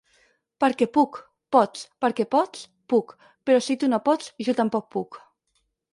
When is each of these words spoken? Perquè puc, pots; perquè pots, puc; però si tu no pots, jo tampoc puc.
Perquè 0.63 0.87
puc, 0.97 1.19
pots; 1.57 1.83
perquè 2.05 2.25
pots, 2.37 2.65
puc; 2.95 3.15
però 3.51 3.61
si 3.67 3.77
tu 3.85 3.91
no 3.93 4.01
pots, 4.09 4.33
jo 4.49 4.57
tampoc 4.63 4.93
puc. 4.97 5.25